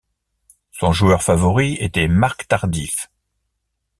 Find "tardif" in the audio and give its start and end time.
2.47-3.11